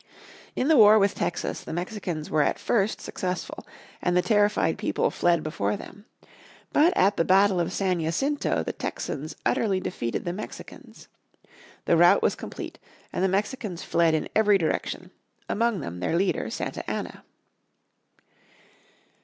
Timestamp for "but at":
6.73-7.17